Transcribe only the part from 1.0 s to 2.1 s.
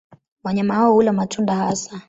matunda hasa.